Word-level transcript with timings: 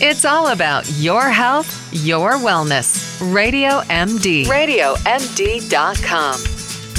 It's 0.00 0.24
all 0.24 0.52
about 0.52 0.88
your 0.92 1.28
health, 1.28 1.92
your 1.92 2.34
wellness. 2.34 3.18
Radio 3.34 3.80
MD. 3.90 4.44
RadioMD.com. 4.44 5.02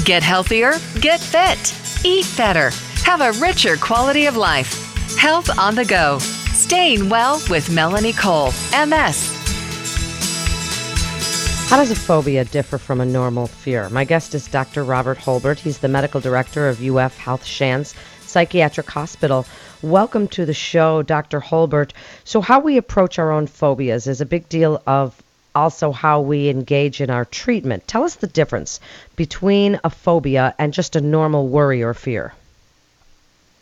Get 0.04 0.22
healthier, 0.22 0.74
get 1.00 1.22
fit, 1.22 1.74
eat 2.06 2.30
better, 2.36 2.72
have 3.06 3.22
a 3.22 3.32
richer 3.40 3.78
quality 3.78 4.26
of 4.26 4.36
life. 4.36 4.74
Health 5.16 5.50
on 5.58 5.76
the 5.76 5.86
go. 5.86 6.20
Staying 6.20 7.08
well 7.08 7.42
with 7.50 7.72
Melanie 7.72 8.12
Cole, 8.12 8.52
MS. 8.74 9.34
How 11.70 11.78
does 11.78 11.92
a 11.92 11.96
phobia 11.96 12.44
differ 12.44 12.78
from 12.78 13.00
a 13.00 13.06
normal 13.06 13.48
fear? 13.48 13.88
My 13.90 14.04
guest 14.04 14.36
is 14.36 14.46
Dr. 14.48 14.84
Robert 14.84 15.20
Holbert. 15.20 15.60
He's 15.60 15.78
the 15.78 15.88
medical 15.88 16.20
director 16.20 16.68
of 16.68 16.84
UF 16.84 17.16
Health 17.18 17.46
Shands 17.46 17.96
Psychiatric 18.22 18.90
Hospital. 18.90 19.46
Welcome 19.82 20.28
to 20.30 20.46
the 20.46 20.54
show, 20.54 21.04
Dr. 21.04 21.40
Holbert. 21.40 21.94
So, 22.26 22.42
how 22.42 22.60
we 22.60 22.76
approach 22.76 23.18
our 23.18 23.32
own 23.32 23.48
phobias 23.48 24.08
is 24.08 24.20
a 24.20 24.26
big 24.26 24.50
deal 24.50 24.84
of 24.86 25.16
also 25.56 25.94
how 25.94 26.20
we 26.20 26.50
engage 26.50 27.00
in 27.00 27.10
our 27.10 27.24
treatment. 27.24 27.88
Tell 27.88 28.04
us 28.04 28.16
the 28.16 28.28
difference 28.28 28.82
between 29.16 29.80
a 29.86 29.90
phobia 29.90 30.54
and 30.60 30.74
just 30.74 30.98
a 30.98 31.02
normal 31.02 31.48
worry 31.48 31.82
or 31.82 31.94
fear. 31.94 32.34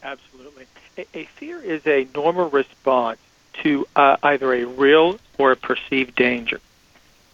Absolutely. 0.02 0.66
A, 0.98 1.06
a 1.14 1.26
fear 1.26 1.62
is 1.62 1.86
a 1.86 2.08
normal 2.16 2.50
response 2.50 3.20
to 3.62 3.86
uh, 3.96 4.18
either 4.24 4.52
a 4.56 4.64
real 4.66 5.20
or 5.38 5.52
a 5.52 5.56
perceived 5.56 6.16
danger. 6.16 6.60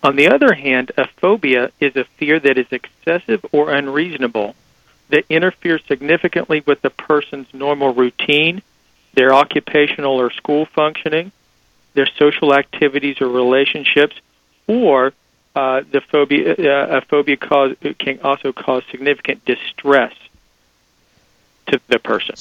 On 0.03 0.17
the 0.17 0.27
other 0.27 0.53
hand, 0.53 0.91
a 0.97 1.07
phobia 1.07 1.71
is 1.79 1.95
a 1.95 2.03
fear 2.03 2.37
that 2.37 2.57
is 2.57 2.67
excessive 2.69 3.45
or 3.53 3.71
unreasonable 3.71 4.55
that 5.07 5.23
interferes 5.29 5.81
significantly 5.87 6.63
with 6.65 6.81
the 6.81 6.89
person's 6.89 7.47
normal 7.53 7.93
routine 7.93 8.61
their 9.13 9.33
occupational 9.33 10.19
or 10.19 10.31
school 10.31 10.65
functioning, 10.65 11.31
their 11.93 12.07
social 12.17 12.53
activities 12.53 13.21
or 13.21 13.27
relationships, 13.27 14.15
or 14.67 15.13
uh, 15.55 15.81
the 15.91 16.01
phobia, 16.01 16.53
uh, 16.53 16.97
a 16.97 17.01
phobia 17.01 17.37
cause, 17.37 17.75
can 17.99 18.19
also 18.21 18.51
cause 18.51 18.83
significant 18.89 19.45
distress 19.45 20.13
to 21.67 21.79
the 21.87 21.99
person. 21.99 22.35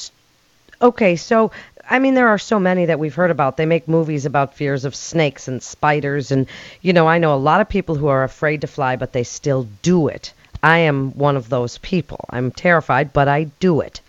Okay, 0.81 1.17
so 1.17 1.53
I 1.89 1.99
mean, 1.99 2.15
there 2.15 2.29
are 2.29 2.39
so 2.39 2.59
many 2.59 2.87
that 2.87 2.99
we've 2.99 3.15
heard 3.15 3.31
about. 3.31 3.57
They 3.57 3.67
make 3.67 3.87
movies 3.87 4.25
about 4.25 4.55
fears 4.55 4.85
of 4.85 4.95
snakes 4.95 5.47
and 5.49 5.63
spiders, 5.63 6.31
and 6.31 6.47
you 6.81 6.93
know, 6.93 7.07
I 7.07 7.19
know 7.19 7.35
a 7.35 7.37
lot 7.37 7.61
of 7.61 7.69
people 7.69 7.95
who 7.95 8.07
are 8.07 8.25
afraid 8.25 8.63
to 8.63 8.67
fly, 8.67 8.97
but 8.97 9.13
they 9.13 9.25
still 9.25 9.69
do 9.83 10.09
it. 10.09 10.33
I 10.63 10.79
am 10.79 11.11
one 11.13 11.37
of 11.37 11.49
those 11.49 11.79
people. 11.79 12.25
I'm 12.31 12.51
terrified, 12.51 13.13
but 13.13 13.29
I 13.29 13.45
do 13.45 13.81
it. 13.81 14.01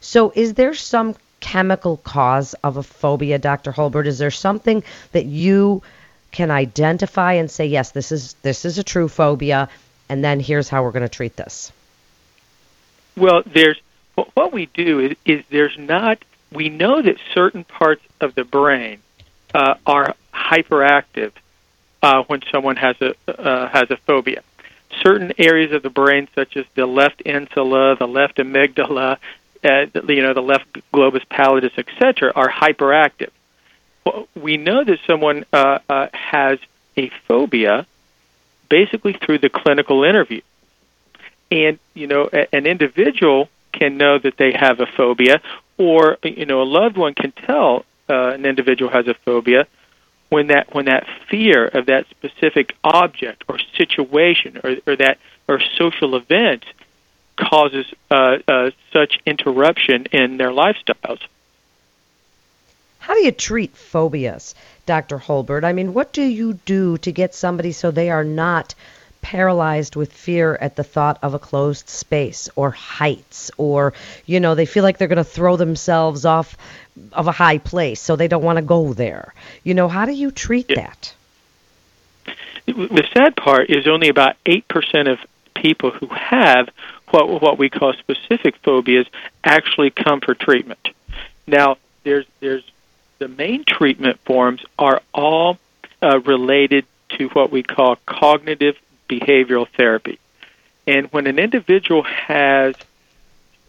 So, 0.00 0.32
is 0.34 0.54
there 0.54 0.74
some 0.74 1.14
chemical 1.42 1.98
cause 1.98 2.54
of 2.64 2.78
a 2.78 2.82
phobia, 2.82 3.38
Dr. 3.38 3.72
Holbert? 3.72 4.06
Is 4.06 4.18
there 4.18 4.30
something 4.30 4.82
that 5.10 5.26
you 5.26 5.82
can 6.30 6.50
identify 6.50 7.34
and 7.34 7.50
say, 7.50 7.66
yes, 7.66 7.90
this 7.90 8.10
is 8.10 8.34
this 8.40 8.64
is 8.64 8.78
a 8.78 8.82
true 8.82 9.08
phobia, 9.08 9.68
and 10.08 10.24
then 10.24 10.40
here's 10.40 10.70
how 10.70 10.82
we're 10.82 10.92
going 10.92 11.02
to 11.02 11.08
treat 11.08 11.36
this? 11.36 11.70
Well, 13.16 13.42
there's 13.44 13.78
what 14.14 14.52
we 14.52 14.66
do 14.66 15.00
is, 15.00 15.16
is 15.26 15.44
there's 15.50 15.76
not 15.76 16.18
we 16.50 16.68
know 16.68 17.02
that 17.02 17.16
certain 17.34 17.64
parts 17.64 18.02
of 18.20 18.34
the 18.34 18.44
brain 18.44 19.00
uh, 19.54 19.74
are 19.86 20.14
hyperactive 20.32 21.32
uh, 22.02 22.22
when 22.24 22.42
someone 22.50 22.76
has 22.76 22.96
a 23.00 23.14
uh, 23.28 23.68
has 23.68 23.90
a 23.90 23.96
phobia. 23.96 24.42
Certain 25.02 25.32
areas 25.38 25.72
of 25.72 25.82
the 25.82 25.90
brain, 25.90 26.28
such 26.34 26.56
as 26.56 26.66
the 26.74 26.86
left 26.86 27.22
insula, 27.22 27.96
the 27.96 28.06
left 28.06 28.36
amygdala, 28.36 29.18
uh, 29.64 29.86
you 30.08 30.22
know, 30.22 30.34
the 30.34 30.42
left 30.42 30.66
globus 30.92 31.24
pallidus, 31.30 31.76
etc., 31.78 32.32
are 32.34 32.48
hyperactive. 32.48 33.30
We 34.34 34.56
know 34.56 34.84
that 34.84 34.98
someone 35.06 35.44
uh, 35.52 35.78
uh, 35.88 36.08
has 36.12 36.58
a 36.96 37.10
phobia 37.28 37.86
basically 38.68 39.12
through 39.12 39.38
the 39.38 39.50
clinical 39.50 40.02
interview. 40.02 40.40
And, 41.50 41.78
you 41.94 42.06
know, 42.06 42.28
a, 42.32 42.54
an 42.54 42.66
individual 42.66 43.48
can 43.72 43.98
know 43.98 44.18
that 44.18 44.36
they 44.38 44.52
have 44.52 44.80
a 44.80 44.86
phobia, 44.86 45.40
or, 45.78 46.18
you 46.22 46.46
know, 46.46 46.62
a 46.62 46.64
loved 46.64 46.96
one 46.96 47.14
can 47.14 47.32
tell 47.32 47.84
uh, 48.08 48.30
an 48.30 48.44
individual 48.46 48.90
has 48.90 49.06
a 49.06 49.14
phobia 49.24 49.66
when 50.28 50.46
that 50.46 50.74
when 50.74 50.86
that 50.86 51.06
fear 51.30 51.66
of 51.66 51.86
that 51.86 52.06
specific 52.08 52.74
object 52.82 53.44
or 53.48 53.58
situation 53.76 54.58
or, 54.64 54.76
or 54.86 54.96
that 54.96 55.18
or 55.46 55.60
social 55.76 56.16
event 56.16 56.64
causes 57.36 57.86
uh, 58.10 58.38
uh, 58.46 58.70
such 58.92 59.18
interruption 59.26 60.06
in 60.12 60.36
their 60.36 60.50
lifestyles. 60.50 61.20
How 62.98 63.14
do 63.14 63.24
you 63.24 63.32
treat 63.32 63.76
phobias, 63.76 64.54
Dr. 64.86 65.18
Holbert? 65.18 65.64
I 65.64 65.72
mean, 65.72 65.92
what 65.92 66.12
do 66.12 66.22
you 66.22 66.54
do 66.54 66.98
to 66.98 67.10
get 67.10 67.34
somebody 67.34 67.72
so 67.72 67.90
they 67.90 68.10
are 68.10 68.22
not 68.22 68.74
paralyzed 69.22 69.96
with 69.96 70.12
fear 70.12 70.56
at 70.60 70.76
the 70.76 70.84
thought 70.84 71.18
of 71.22 71.34
a 71.34 71.38
closed 71.38 71.88
space 71.88 72.48
or 72.54 72.70
heights 72.70 73.50
or, 73.56 73.94
you 74.26 74.40
know, 74.40 74.54
they 74.54 74.66
feel 74.66 74.82
like 74.82 74.98
they're 74.98 75.08
going 75.08 75.16
to 75.16 75.24
throw 75.24 75.56
themselves 75.56 76.24
off 76.24 76.56
of 77.12 77.28
a 77.28 77.32
high 77.32 77.58
place 77.58 78.00
so 78.00 78.16
they 78.16 78.28
don't 78.28 78.42
want 78.42 78.56
to 78.56 78.62
go 78.62 78.92
there? 78.92 79.32
You 79.64 79.74
know, 79.74 79.88
how 79.88 80.04
do 80.04 80.12
you 80.12 80.30
treat 80.30 80.66
yeah. 80.68 80.82
that? 80.82 81.14
The 82.66 83.08
sad 83.12 83.36
part 83.36 83.70
is 83.70 83.88
only 83.88 84.08
about 84.08 84.36
8% 84.44 85.10
of 85.10 85.18
people 85.54 85.90
who 85.90 86.06
have 86.06 86.68
what 87.12 87.40
what 87.40 87.58
we 87.58 87.68
call 87.68 87.92
specific 87.92 88.56
phobias 88.64 89.06
actually 89.44 89.90
come 89.90 90.20
for 90.20 90.34
treatment. 90.34 90.88
Now, 91.46 91.76
there's 92.04 92.26
there's 92.40 92.64
the 93.18 93.28
main 93.28 93.64
treatment 93.64 94.18
forms 94.24 94.64
are 94.78 95.00
all 95.14 95.58
uh, 96.02 96.18
related 96.20 96.84
to 97.10 97.28
what 97.28 97.52
we 97.52 97.62
call 97.62 97.96
cognitive 98.06 98.76
behavioral 99.08 99.68
therapy. 99.68 100.18
And 100.86 101.06
when 101.12 101.26
an 101.26 101.38
individual 101.38 102.02
has 102.02 102.74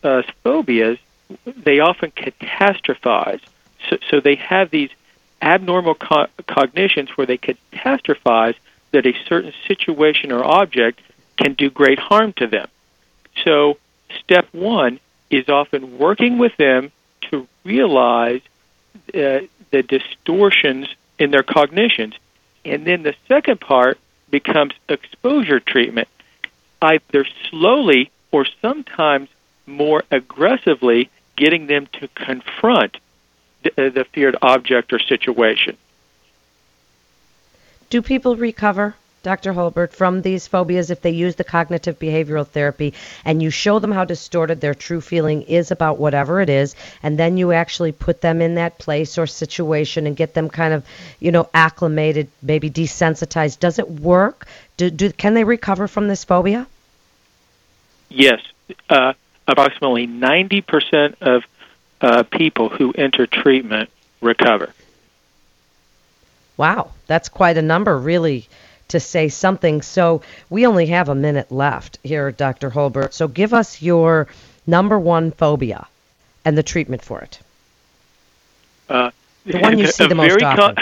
uh, 0.04 0.24
phobias, 0.44 0.98
they 1.46 1.80
often 1.80 2.12
catastrophize. 2.12 3.42
So, 3.90 3.98
so 4.10 4.20
they 4.20 4.36
have 4.36 4.72
these 4.72 4.90
abnormal 5.42 5.96
co- 5.96 6.28
cognitions 6.48 7.10
where 7.16 7.28
they 7.28 7.38
catastrophize 7.38 8.56
that 8.92 9.06
a 9.06 9.14
certain 9.28 9.54
situation 9.68 10.32
or 10.32 10.44
object 10.44 11.02
can 11.38 11.54
do 11.54 11.70
great 11.70 12.00
harm 12.00 12.34
to 12.34 12.48
them. 12.48 12.68
So, 13.44 13.78
step 14.20 14.48
one 14.52 15.00
is 15.30 15.50
often 15.50 15.98
working 15.98 16.38
with 16.38 16.56
them 16.58 16.92
to 17.32 17.48
realize 17.64 18.42
uh, 19.14 19.42
the 19.72 19.84
distortions 19.88 20.88
in 21.18 21.32
their 21.32 21.44
cognitions. 21.44 22.16
And 22.64 22.86
then 22.86 23.04
the 23.04 23.16
second 23.28 23.60
part 23.60 23.98
becomes 24.30 24.74
exposure 24.88 25.60
treatment, 25.60 26.08
either 26.82 27.26
slowly 27.50 28.12
or 28.32 28.46
sometimes 28.62 29.30
more 29.66 30.04
aggressively 30.12 31.10
getting 31.36 31.68
them 31.68 31.88
to 31.94 32.08
confront 32.10 32.98
the, 33.64 33.88
uh, 33.88 33.90
the 33.90 34.06
feared 34.06 34.36
object 34.42 34.94
or 34.94 35.00
situation. 35.00 35.78
Do 37.90 38.02
people 38.02 38.36
recover? 38.36 38.96
Dr. 39.24 39.54
Holbert, 39.54 39.94
from 39.94 40.22
these 40.22 40.48
phobias 40.48 40.90
if 40.90 41.02
they 41.02 41.12
use 41.12 41.36
the 41.36 41.46
cognitive 41.46 41.98
behavioral 41.98 42.46
therapy 42.46 42.94
and 43.24 43.42
you 43.42 43.50
show 43.50 43.80
them 43.80 43.94
how 43.94 44.04
distorted 44.04 44.60
their 44.60 44.76
true 44.76 45.00
feeling 45.00 45.44
is 45.44 45.72
about 45.72 45.98
whatever 45.98 46.42
it 46.42 46.50
is, 46.50 46.76
and 47.02 47.18
then 47.18 47.38
you 47.38 47.54
actually 47.54 47.94
put 47.94 48.20
them 48.20 48.42
in 48.42 48.56
that 48.56 48.78
place 48.80 49.18
or 49.18 49.26
situation 49.26 50.06
and 50.08 50.18
get 50.18 50.34
them 50.34 50.50
kind 50.50 50.74
of, 50.74 50.86
you 51.22 51.32
know, 51.32 51.50
acclimated, 51.54 52.28
maybe 52.42 52.70
desensitized. 52.70 53.60
Does 53.60 53.80
it 53.80 53.90
work? 53.90 54.46
Do, 54.76 54.90
do 54.90 55.10
can 55.12 55.34
they 55.34 55.46
recover 55.46 55.88
from 55.88 56.10
this 56.10 56.26
phobia? 56.26 56.68
Yes. 58.10 58.42
Uh, 58.90 59.14
approximately 59.48 60.06
90% 60.06 61.16
of 61.22 61.44
uh, 62.02 62.24
people 62.24 62.68
who 62.68 62.92
enter 62.92 63.26
treatment 63.26 63.90
recover. 64.20 64.74
Wow, 66.58 66.92
that's 67.08 67.30
quite 67.30 67.58
a 67.58 67.62
number, 67.62 67.98
really 67.98 68.48
to 68.90 69.00
say 69.00 69.30
something. 69.30 69.82
So 69.82 70.22
we 70.50 70.66
only 70.66 70.88
have 70.88 71.10
a 71.10 71.16
minute 71.16 71.52
left 71.52 72.00
here, 72.04 72.32
Dr. 72.32 72.70
Holbert. 72.70 73.14
So 73.14 73.28
give 73.28 73.54
us 73.54 73.82
your 73.82 74.28
number 74.68 75.00
one 75.00 75.32
phobia 75.32 75.88
and 76.46 76.58
the 76.58 76.64
treatment 76.64 77.02
for 77.02 77.22
it. 77.22 77.40
Uh, 78.90 79.12
the 79.46 79.60
one 79.60 79.78
you 79.78 79.88
see 79.92 80.08
the 80.08 80.16
most 80.16 80.42
often. 80.42 80.76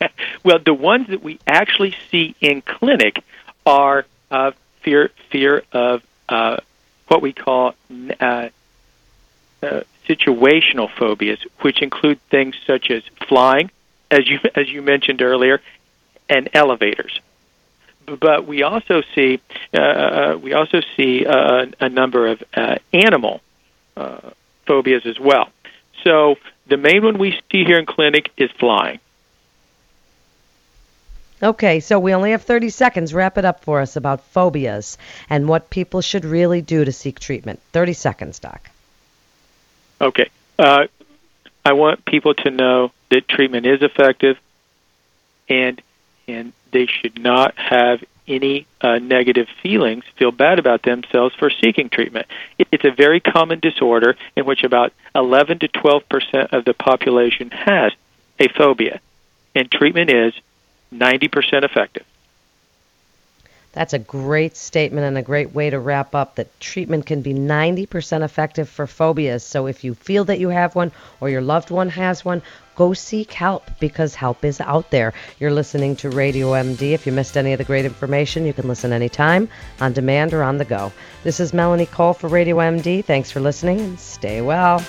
well, 0.44 0.58
the 0.58 0.74
ones 0.74 1.08
that 1.08 1.22
we 1.22 1.38
actually 1.46 1.94
see 2.10 2.34
in 2.40 2.62
clinic 2.62 3.22
are 3.64 4.06
uh, 4.30 4.52
fear 4.82 5.10
fear 5.30 5.62
of 5.72 6.02
uh, 6.28 6.58
what 7.08 7.22
we 7.22 7.32
call 7.32 7.74
uh, 8.20 8.48
uh, 9.62 9.80
situational 10.08 10.90
phobias, 10.90 11.40
which 11.60 11.82
include 11.82 12.20
things 12.30 12.54
such 12.66 12.90
as 12.90 13.02
flying, 13.28 13.70
as 14.10 14.28
you 14.28 14.38
as 14.54 14.68
you 14.68 14.82
mentioned 14.82 15.22
earlier, 15.22 15.60
and 16.28 16.48
elevators. 16.52 17.20
But 18.06 18.46
we 18.46 18.62
also 18.62 19.02
see 19.14 19.40
uh, 19.74 19.80
uh, 19.80 20.38
we 20.40 20.52
also 20.52 20.80
see 20.96 21.26
uh, 21.26 21.66
a 21.80 21.88
number 21.88 22.28
of 22.28 22.42
uh, 22.54 22.76
animal 22.92 23.40
uh, 23.96 24.30
phobias 24.66 25.06
as 25.06 25.18
well. 25.18 25.48
So 26.04 26.36
the 26.66 26.76
main 26.76 27.02
one 27.02 27.18
we 27.18 27.32
see 27.50 27.64
here 27.64 27.78
in 27.78 27.86
clinic 27.86 28.30
is 28.36 28.50
flying. 28.52 29.00
Okay, 31.42 31.80
so 31.80 31.98
we 31.98 32.14
only 32.14 32.30
have 32.30 32.42
30 32.42 32.70
seconds. 32.70 33.12
Wrap 33.12 33.36
it 33.36 33.44
up 33.44 33.62
for 33.62 33.80
us 33.80 33.96
about 33.96 34.24
phobias 34.28 34.96
and 35.28 35.48
what 35.48 35.68
people 35.68 36.00
should 36.00 36.24
really 36.24 36.62
do 36.62 36.84
to 36.84 36.92
seek 36.92 37.20
treatment. 37.20 37.60
30 37.72 37.92
seconds, 37.92 38.38
Doc. 38.38 38.70
Okay. 40.00 40.30
Uh, 40.58 40.86
I 41.64 41.72
want 41.74 42.04
people 42.06 42.32
to 42.34 42.50
know 42.50 42.90
that 43.10 43.28
treatment 43.28 43.66
is 43.66 43.82
effective, 43.82 44.38
and 45.48 45.82
and 46.28 46.52
they 46.72 46.86
should 46.86 47.20
not 47.20 47.56
have 47.56 48.02
any 48.28 48.66
uh, 48.80 48.98
negative 48.98 49.46
feelings, 49.62 50.04
feel 50.18 50.32
bad 50.32 50.58
about 50.58 50.82
themselves 50.82 51.34
for 51.36 51.50
seeking 51.50 51.88
treatment. 51.88 52.26
It's 52.58 52.84
a 52.84 52.90
very 52.90 53.20
common 53.20 53.60
disorder 53.60 54.16
in 54.34 54.44
which 54.44 54.64
about 54.64 54.92
11 55.14 55.60
to 55.60 55.68
12 55.68 56.08
percent 56.08 56.52
of 56.52 56.64
the 56.64 56.74
population 56.74 57.50
has 57.50 57.92
a 58.40 58.48
phobia, 58.48 59.00
and 59.54 59.70
treatment 59.70 60.10
is 60.10 60.34
90 60.90 61.28
percent 61.28 61.64
effective. 61.64 62.04
That's 63.76 63.92
a 63.92 63.98
great 63.98 64.56
statement 64.56 65.04
and 65.04 65.18
a 65.18 65.22
great 65.22 65.54
way 65.54 65.68
to 65.68 65.78
wrap 65.78 66.14
up 66.14 66.36
that 66.36 66.60
treatment 66.60 67.04
can 67.04 67.20
be 67.20 67.34
90% 67.34 68.24
effective 68.24 68.70
for 68.70 68.86
phobias. 68.86 69.44
So 69.44 69.66
if 69.66 69.84
you 69.84 69.92
feel 69.92 70.24
that 70.24 70.38
you 70.38 70.48
have 70.48 70.74
one 70.74 70.92
or 71.20 71.28
your 71.28 71.42
loved 71.42 71.70
one 71.70 71.90
has 71.90 72.24
one, 72.24 72.40
go 72.74 72.94
seek 72.94 73.34
help 73.34 73.70
because 73.78 74.14
help 74.14 74.46
is 74.46 74.62
out 74.62 74.90
there. 74.90 75.12
You're 75.38 75.52
listening 75.52 75.94
to 75.96 76.08
Radio 76.08 76.52
MD. 76.52 76.92
If 76.92 77.04
you 77.04 77.12
missed 77.12 77.36
any 77.36 77.52
of 77.52 77.58
the 77.58 77.64
great 77.64 77.84
information, 77.84 78.46
you 78.46 78.54
can 78.54 78.66
listen 78.66 78.94
anytime, 78.94 79.46
on 79.78 79.92
demand 79.92 80.32
or 80.32 80.42
on 80.42 80.56
the 80.56 80.64
go. 80.64 80.90
This 81.22 81.38
is 81.38 81.52
Melanie 81.52 81.84
Cole 81.84 82.14
for 82.14 82.28
Radio 82.28 82.56
MD. 82.56 83.04
Thanks 83.04 83.30
for 83.30 83.40
listening 83.40 83.78
and 83.80 84.00
stay 84.00 84.40
well. 84.40 84.82